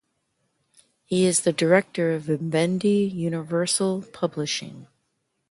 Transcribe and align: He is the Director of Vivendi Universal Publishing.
He 1.05 1.27
is 1.27 1.41
the 1.41 1.53
Director 1.53 2.13
of 2.15 2.23
Vivendi 2.23 3.03
Universal 3.13 4.05
Publishing. 4.11 4.87